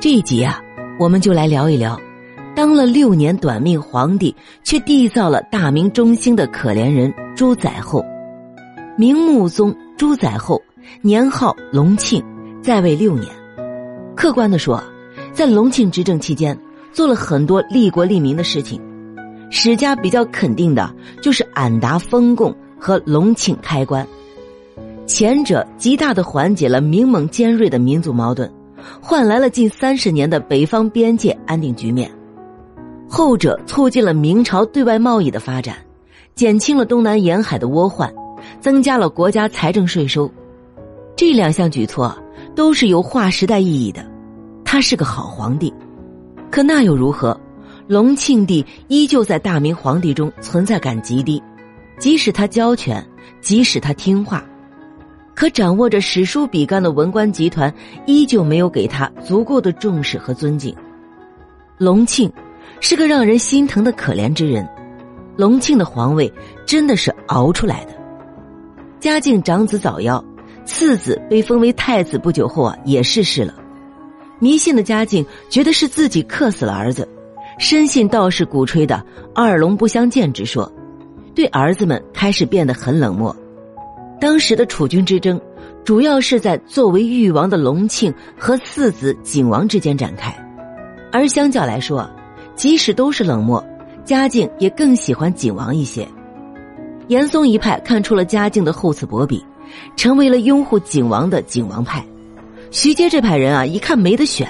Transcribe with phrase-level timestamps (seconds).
[0.00, 0.58] 这一集啊，
[0.98, 2.00] 我们就来聊一聊，
[2.56, 4.34] 当了六年短命皇帝，
[4.64, 8.02] 却缔造了大明中兴的可怜人朱载后。
[8.96, 10.62] 明穆宗朱载后
[11.02, 12.24] 年号隆庆，
[12.62, 13.28] 在位六年。
[14.16, 14.82] 客观的说，
[15.34, 16.58] 在隆庆执政期间，
[16.94, 18.80] 做了很多利国利民的事情。
[19.50, 20.90] 史家比较肯定的
[21.20, 24.08] 就是俺答封贡和隆庆开关，
[25.06, 28.50] 前者极大的缓解了明蒙尖锐的民族矛盾。
[29.00, 32.10] 换来了近三十年的北方边界安定局面，
[33.08, 35.76] 后者促进了明朝对外贸易的发展，
[36.34, 38.12] 减轻了东南沿海的倭患，
[38.60, 40.30] 增加了国家财政税收。
[41.16, 42.16] 这两项举措
[42.54, 44.04] 都是有划时代意义的。
[44.64, 45.72] 他是个好皇帝，
[46.50, 47.38] 可那又如何？
[47.88, 51.42] 隆庆帝依旧在大明皇帝中存在感极低，
[51.98, 53.04] 即使他交权，
[53.40, 54.44] 即使他听话。
[55.34, 57.72] 可掌握着史书笔干的文官集团
[58.06, 60.74] 依旧没有给他足够的重视和尊敬。
[61.78, 62.30] 隆庆
[62.80, 64.68] 是个让人心疼的可怜之人，
[65.36, 66.30] 隆庆的皇位
[66.66, 67.92] 真的是熬出来的。
[68.98, 70.22] 嘉靖长子早夭，
[70.66, 73.54] 次子被封为太子不久后啊也逝世了。
[74.38, 77.08] 迷信的嘉靖觉得是自己克死了儿子，
[77.58, 79.02] 深信道士鼓吹的
[79.34, 80.70] “二龙不相见”之说，
[81.34, 83.34] 对儿子们开始变得很冷漠。
[84.20, 85.40] 当时的储君之争，
[85.82, 90.30] 主要是在作为誉王的隆庆和四子景王之间展开，
[91.10, 92.08] 而相较来说，
[92.54, 93.64] 即使都是冷漠，
[94.04, 96.06] 嘉靖也更喜欢景王一些。
[97.08, 99.42] 严嵩一派看出了嘉靖的厚此薄彼，
[99.96, 102.04] 成为了拥护景王的景王派。
[102.70, 104.46] 徐阶这派人啊，一看没得选，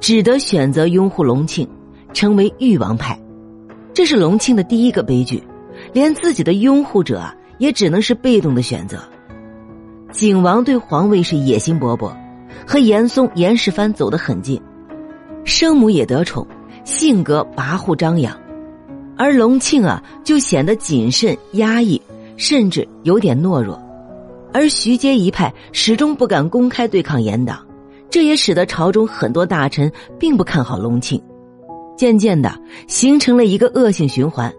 [0.00, 1.68] 只得选择拥护隆庆，
[2.14, 3.16] 成为誉王派。
[3.92, 5.40] 这是隆庆的第一个悲剧，
[5.92, 7.36] 连自己的拥护者啊。
[7.62, 8.98] 也只能是被动的选择。
[10.10, 12.12] 景王对皇位是野心勃勃，
[12.66, 14.60] 和严嵩、严世蕃走得很近，
[15.44, 16.44] 生母也得宠，
[16.82, 18.36] 性格跋扈张扬，
[19.16, 22.02] 而隆庆啊就显得谨慎压抑，
[22.36, 23.80] 甚至有点懦弱。
[24.52, 27.64] 而徐阶一派始终不敢公开对抗严党，
[28.10, 31.22] 这也使得朝中很多大臣并不看好隆庆，
[31.96, 32.52] 渐渐的
[32.88, 34.52] 形成了一个恶性循环。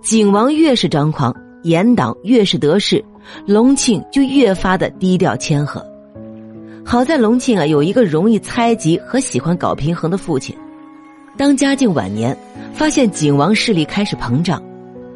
[0.00, 1.30] 景王越是张狂。
[1.62, 3.04] 严党越是得势，
[3.46, 5.84] 隆庆就越发的低调谦和。
[6.84, 10.56] 好在隆庆啊有一个容易猜忌和喜欢搞平衡的父亲。
[11.36, 12.36] 当嘉靖晚年
[12.72, 14.62] 发现景王势力开始膨胀，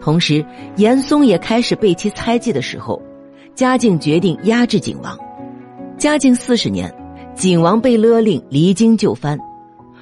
[0.01, 0.45] 同时
[0.77, 3.01] 严嵩也开始被其猜忌的时候，
[3.55, 5.19] 嘉靖决定压制景王。
[5.97, 6.93] 嘉靖四十年，
[7.35, 9.39] 景王被勒令离京就藩，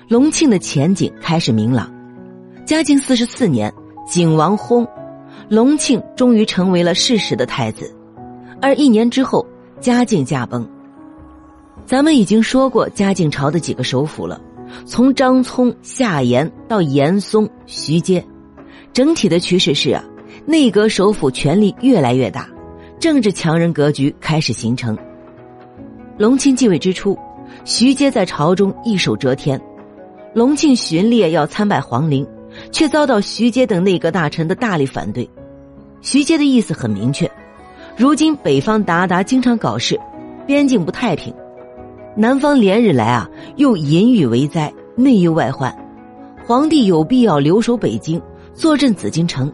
[0.08, 1.90] 隆庆的前景开始明朗。
[2.66, 3.72] 嘉靖四十四年，
[4.06, 4.86] 景王薨。
[5.48, 7.92] 隆庆终于成为了事实的太子，
[8.60, 9.44] 而一年之后，
[9.80, 10.68] 嘉靖驾崩。
[11.86, 14.40] 咱们已经说过嘉靖朝的几个首辅了，
[14.84, 18.24] 从张聪、夏言到严嵩、徐阶，
[18.92, 20.04] 整体的趋势是啊，
[20.46, 22.48] 内阁首辅权力越来越大，
[23.00, 24.96] 政治强人格局开始形成。
[26.16, 27.18] 隆庆继位之初，
[27.64, 29.60] 徐阶在朝中一手遮天，
[30.34, 32.24] 隆庆巡猎要参拜皇陵，
[32.70, 35.28] 却遭到徐阶等内阁大臣的大力反对。
[36.00, 37.30] 徐阶的意思很明确，
[37.96, 39.98] 如今北方鞑靼经常搞事，
[40.46, 41.34] 边境不太平，
[42.16, 45.74] 南方连日来啊又淫雨为灾，内忧外患，
[46.46, 48.20] 皇帝有必要留守北京，
[48.54, 49.52] 坐镇紫禁城。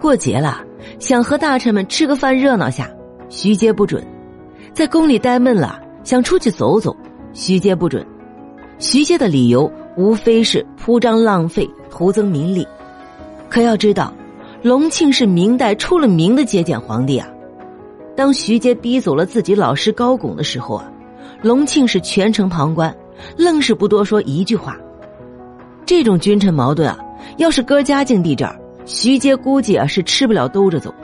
[0.00, 0.64] 过节了，
[0.98, 2.88] 想和大臣们吃个饭热闹下，
[3.28, 4.02] 徐阶不准；
[4.72, 6.96] 在宫里待闷了，想出去走走，
[7.32, 8.04] 徐阶不准。
[8.78, 12.66] 徐阶的理由无非是铺张浪费，徒增民力。
[13.50, 14.12] 可要知道。
[14.62, 17.28] 隆庆是明代出了名的节俭皇帝啊！
[18.16, 20.88] 当徐阶逼走了自己老师高拱的时候啊，
[21.42, 22.96] 隆庆是全程旁观，
[23.36, 24.76] 愣是不多说一句话。
[25.84, 26.96] 这种君臣矛盾啊，
[27.38, 30.94] 要是搁嘉靖帝这儿，徐阶估计啊是吃不了兜着走。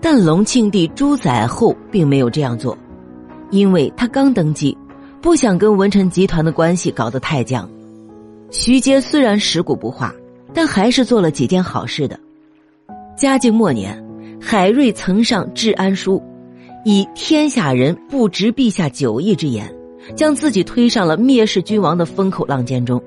[0.00, 2.74] 但隆庆帝朱载后并没有这样做，
[3.50, 4.74] 因为他刚登基，
[5.20, 7.68] 不想跟文臣集团的关系搞得太僵。
[8.52, 10.14] 徐阶虽然食古不化，
[10.52, 12.20] 但还是做了几件好事的。
[13.16, 14.00] 嘉靖末年，
[14.38, 16.22] 海瑞曾上治安书，
[16.84, 19.74] 以天下人不值陛下九亿之言，
[20.14, 23.02] 将自己推上了蔑视君王的风口浪尖中。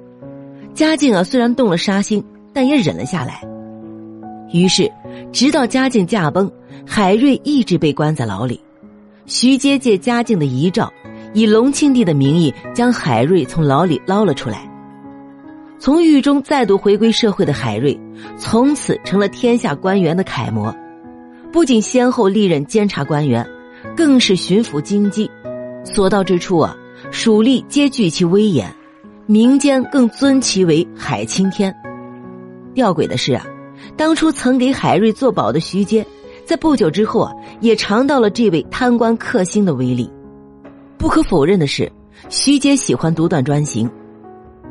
[0.74, 3.42] 嘉靖啊，虽然动了杀心，但也忍了下来。
[4.52, 4.92] 于是，
[5.32, 6.52] 直到嘉靖驾崩，
[6.88, 8.60] 海瑞一直被关在牢里。
[9.28, 10.92] 徐阶借嘉靖的遗诏，
[11.36, 14.68] 以隆庆帝的名义将海瑞从牢里捞了出来。
[15.78, 18.00] 从狱中再度回归社会的海瑞，
[18.38, 20.76] 从此成了天下官员的楷模。
[21.52, 23.46] 不仅先后历任监察官员，
[23.96, 25.30] 更是巡抚京畿，
[25.84, 26.76] 所到之处啊，
[27.12, 28.74] 蜀吏皆惧其威严，
[29.26, 31.74] 民间更尊其为海青天。
[32.74, 33.46] 吊诡的是啊，
[33.96, 36.06] 当初曾给海瑞做保的徐阶，
[36.46, 40.12] 在不久之后啊，也尝到了这位贪官克星的威力。
[40.98, 41.92] 不可否认的是，
[42.30, 43.90] 徐阶喜欢独断专行。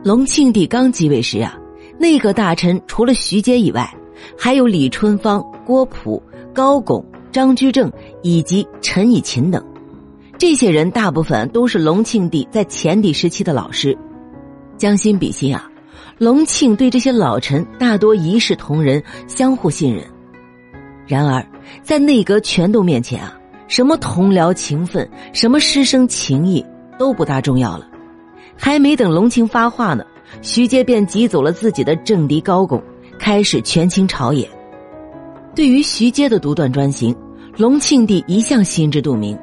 [0.05, 1.57] 隆庆帝刚继位时啊，
[1.99, 3.91] 内阁大臣除了徐阶以外，
[4.39, 6.23] 还有李春芳、郭璞、
[6.53, 7.03] 高拱、
[7.33, 7.91] 张居正
[8.23, 9.65] 以及陈以勤等。
[10.37, 13.97] 这些人大部分都是隆庆帝在前帝时期的老师。
[14.77, 15.71] 将心比心啊，
[16.19, 20.05] 隆庆对这些老臣大多一视同仁，相互信任。
[21.07, 21.43] 然而，
[21.83, 23.35] 在内阁权斗面前啊，
[23.69, 26.63] 什么同僚情分，什么师生情谊
[26.99, 27.89] 都不大重要了。
[28.57, 30.05] 还没等隆庆发话呢，
[30.43, 32.83] 徐阶便挤走了自己的政敌高拱，
[33.19, 34.49] 开始权倾朝野。
[35.55, 37.15] 对于徐阶的独断专行，
[37.57, 39.39] 隆庆帝一向心知肚明，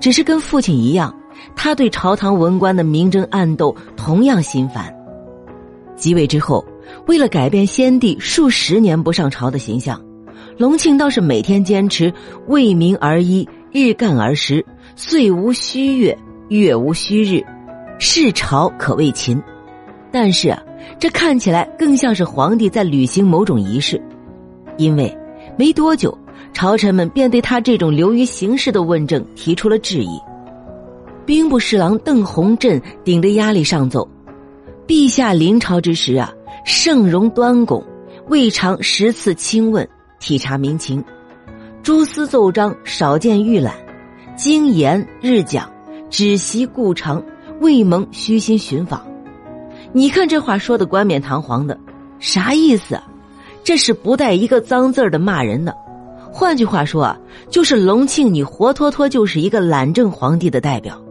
[0.00, 1.14] 只是跟父亲一样。
[1.54, 4.92] 他对朝堂文官的明争暗斗同样心烦。
[5.94, 6.64] 即位之后，
[7.06, 10.02] 为了改变先帝数十年不上朝的形象，
[10.56, 12.12] 隆庆倒是每天坚持
[12.48, 14.66] 为民而医，日干而食，
[14.96, 16.18] 岁无虚月，
[16.48, 17.44] 月无虚日，
[17.98, 19.40] 视朝可谓勤。
[20.10, 20.62] 但是啊，
[20.98, 24.00] 这看起来更像是皇帝在履行某种仪式，
[24.78, 25.14] 因为
[25.56, 26.16] 没多久，
[26.54, 30.18] 朝臣们便对他这种流于形式的问政提出了质疑。
[31.26, 34.08] 兵部侍郎邓弘振顶着压力上奏
[34.88, 36.32] ：“陛下临朝之时啊，
[36.64, 37.84] 盛容端拱，
[38.28, 39.86] 未尝十次亲问
[40.18, 41.02] 体察民情；
[41.82, 43.74] 诸司奏章少见预览，
[44.38, 45.70] 经言日讲，
[46.08, 47.22] 只习故常，
[47.60, 49.06] 未蒙虚心寻访。”
[49.92, 51.78] 你看这话说的冠冕堂皇的，
[52.18, 52.94] 啥意思？
[52.94, 53.08] 啊？
[53.64, 55.74] 这是不带一个脏字的骂人的。
[56.30, 57.18] 换句话说啊，
[57.50, 61.02] 就是隆庆，你活脱脱就是一个懒政皇帝的代表。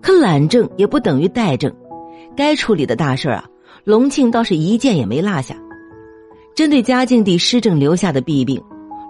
[0.00, 1.72] 可懒政也不等于怠政，
[2.36, 3.44] 该处理的大事啊，
[3.84, 5.54] 隆庆倒是一件也没落下。
[6.54, 8.62] 针对嘉靖帝施政留下的弊病，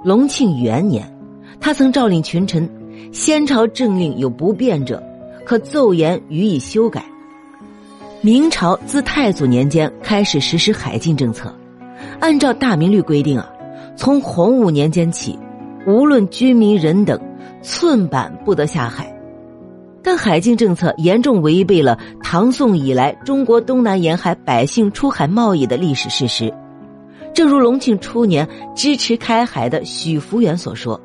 [0.04, 1.12] 隆庆元年，
[1.60, 2.68] 他曾诏令群臣：
[3.10, 5.02] 先朝政令有不便者，
[5.44, 7.04] 可奏言予以修改。
[8.20, 11.52] 明朝自太祖年间开始实施海禁政策，
[12.20, 13.50] 按照大明律规定啊，
[13.96, 15.38] 从洪武年间起，
[15.86, 17.20] 无论居民人等，
[17.62, 19.12] 寸板不得下海。
[20.04, 26.52] 但海禁政策严重违背了唐宋以来中国东南沿海百姓出海贸易的历史事实。
[27.32, 31.00] 正如隆庆初年支持开海的许福源所说：“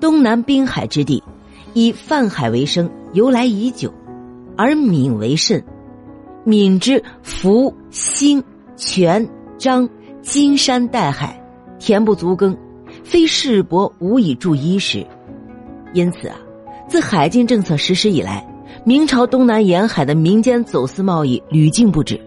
[0.00, 1.22] 东南滨海之地，
[1.74, 3.92] 以泛海为生，由来已久，
[4.56, 5.62] 而闽为甚。
[6.44, 8.42] 闽之福、兴、
[8.76, 9.28] 泉、
[9.58, 9.88] 漳、
[10.22, 11.42] 金山带海，
[11.78, 12.56] 田不足耕，
[13.04, 15.06] 非世伯无以助衣食。
[15.92, 16.36] 因此啊。”
[16.88, 18.42] 自海禁政策实施以来，
[18.82, 22.18] 明朝东南沿海的民间走私贸易屡禁不止，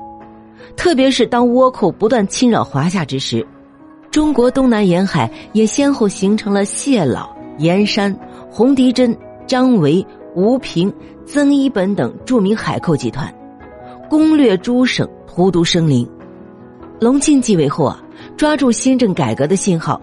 [0.78, 3.44] 特别是当倭寇不断侵扰华夏之时，
[4.12, 8.16] 中国东南沿海也先后形成了谢老、盐山、
[8.52, 9.18] 洪迪珍、
[9.48, 10.06] 张维、
[10.36, 10.92] 吴平、
[11.26, 13.34] 曾一本等著名海寇集团，
[14.10, 16.08] 攻略诸省，荼毒生灵。
[17.00, 18.02] 隆庆继位后啊，
[18.38, 20.00] 抓住新政改革的信号，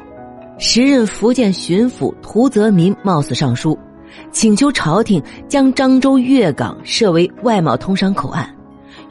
[0.58, 3.78] 时任福建巡抚涂泽民冒死上书。
[4.32, 8.48] 请求朝廷将漳州粤港设为外贸通商口岸，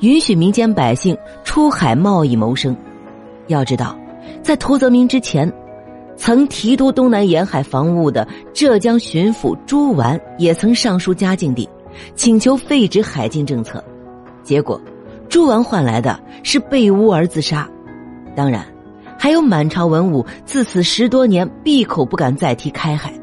[0.02, 2.76] 允许民间百姓出海贸易谋生。
[3.48, 3.98] 要知道，
[4.44, 5.52] 在涂泽民之前，
[6.18, 11.70] 曾提督东南沿海防务的浙江巡抚朱纨也曾上书嘉靖帝，
[12.16, 13.82] 请求废止海禁政策。
[14.44, 14.82] 结果，
[15.30, 17.70] 朱纨换来的是被诬而自杀。
[18.36, 18.66] 当然，
[19.18, 23.14] 还有满朝文武自此十多年闭口不敢再提开海。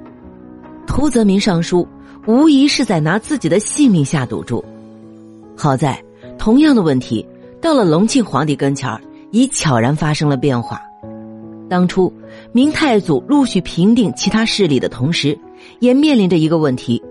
[0.87, 1.87] 涂泽民上书，
[2.27, 4.65] 无疑是在拿自己的性命下赌注。
[5.57, 6.01] 好在，
[6.39, 7.27] 同样的问题
[7.61, 9.01] 到了隆庆皇帝跟前儿，
[9.33, 10.81] 已悄然发生了变化。
[11.69, 12.13] 当初，
[12.53, 15.39] 明太祖陆续平定其他势力的同时，
[15.81, 17.03] 也面临着一个问题：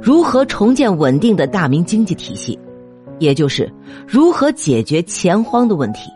[0.00, 2.58] 如何重建稳定的大明经济体系，
[3.18, 3.70] 也就是
[4.06, 6.10] 如何解决钱荒的问题。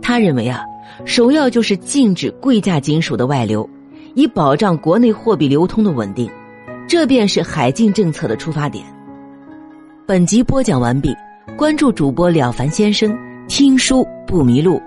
[0.00, 0.62] 他认为啊，
[1.04, 3.68] 首要就是禁止贵价金属的外流。
[4.14, 6.28] 以保障国内货币流通的稳定，
[6.88, 8.84] 这便是海禁政策的出发点。
[10.06, 11.14] 本集播讲完毕，
[11.56, 14.80] 关注主播了凡先生，听书不迷路。